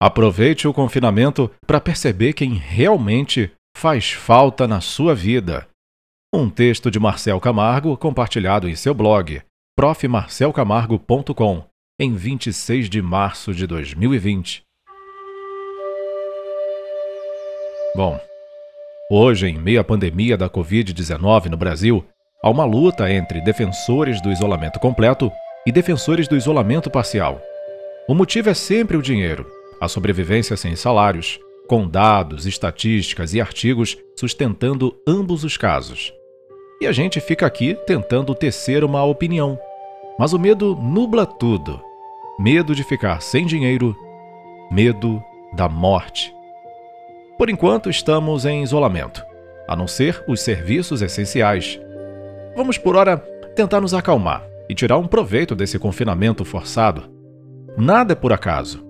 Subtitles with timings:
[0.00, 5.66] Aproveite o confinamento para perceber quem realmente faz falta na sua vida.
[6.34, 9.40] Um texto de Marcel Camargo compartilhado em seu blog
[9.74, 11.64] profmarcelcamargo.com
[11.98, 14.62] em 26 de março de 2020.
[17.94, 18.20] Bom,
[19.10, 22.04] hoje, em meio à pandemia da Covid-19 no Brasil,
[22.42, 25.32] há uma luta entre defensores do isolamento completo
[25.66, 27.40] e defensores do isolamento parcial.
[28.06, 31.38] O motivo é sempre o dinheiro, a sobrevivência sem salários,
[31.68, 36.12] com dados, estatísticas e artigos sustentando ambos os casos.
[36.80, 39.58] E a gente fica aqui tentando tecer uma opinião.
[40.18, 41.80] Mas o medo nubla tudo.
[42.38, 43.96] Medo de ficar sem dinheiro,
[44.70, 45.22] medo
[45.54, 46.34] da morte.
[47.38, 49.22] Por enquanto, estamos em isolamento,
[49.66, 51.80] a não ser os serviços essenciais.
[52.54, 53.18] Vamos, por hora,
[53.54, 57.10] tentar nos acalmar e tirar um proveito desse confinamento forçado.
[57.76, 58.85] Nada é por acaso.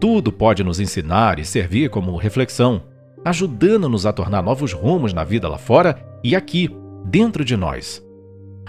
[0.00, 2.82] Tudo pode nos ensinar e servir como reflexão,
[3.22, 8.02] ajudando-nos a tornar novos rumos na vida lá fora e aqui, dentro de nós.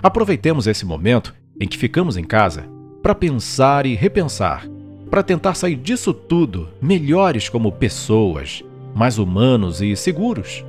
[0.03, 2.65] Aproveitemos esse momento em que ficamos em casa
[3.01, 4.67] para pensar e repensar,
[5.09, 8.61] para tentar sair disso tudo melhores como pessoas,
[8.93, 10.65] mais humanos e seguros.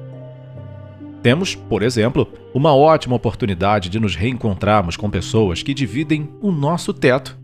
[1.25, 6.93] Temos, por exemplo, uma ótima oportunidade de nos reencontrarmos com pessoas que dividem o nosso
[6.93, 7.37] teto.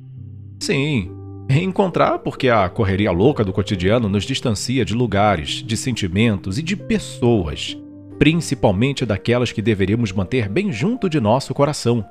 [0.60, 1.17] Sim,
[1.50, 6.76] Reencontrar porque a correria louca do cotidiano nos distancia de lugares, de sentimentos e de
[6.76, 7.74] pessoas,
[8.18, 12.04] principalmente daquelas que deveríamos manter bem junto de nosso coração.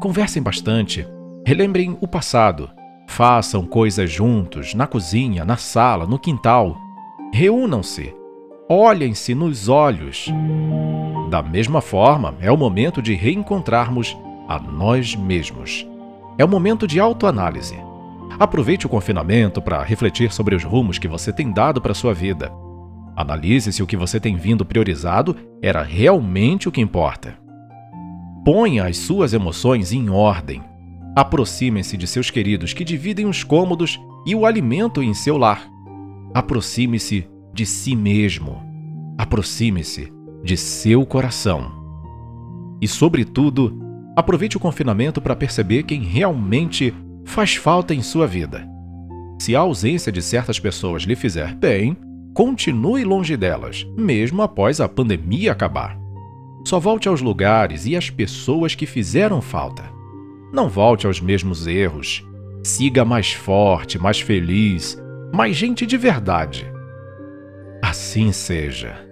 [0.00, 1.06] Conversem bastante,
[1.46, 2.70] relembrem o passado,
[3.06, 6.74] façam coisas juntos, na cozinha, na sala, no quintal.
[7.30, 8.14] Reúnam-se,
[8.70, 10.30] olhem-se nos olhos.
[11.28, 14.16] Da mesma forma, é o momento de reencontrarmos
[14.48, 15.86] a nós mesmos.
[16.38, 17.91] É o momento de autoanálise
[18.38, 22.50] Aproveite o confinamento para refletir sobre os rumos que você tem dado para sua vida.
[23.14, 27.36] Analise se o que você tem vindo priorizado era realmente o que importa.
[28.44, 30.62] Ponha as suas emoções em ordem.
[31.14, 35.68] Aproxime-se de seus queridos que dividem os cômodos e o alimento em seu lar.
[36.34, 38.62] Aproxime-se de si mesmo.
[39.18, 40.10] Aproxime-se
[40.42, 41.70] de seu coração.
[42.80, 43.78] E, sobretudo,
[44.16, 46.92] aproveite o confinamento para perceber quem realmente
[47.24, 48.68] faz falta em sua vida.
[49.38, 51.96] Se a ausência de certas pessoas lhe fizer bem,
[52.34, 55.98] continue longe delas, mesmo após a pandemia acabar.
[56.64, 59.82] Só volte aos lugares e às pessoas que fizeram falta.
[60.52, 62.24] Não volte aos mesmos erros.
[62.64, 64.96] Siga mais forte, mais feliz,
[65.34, 66.70] mais gente de verdade.
[67.82, 69.11] Assim seja.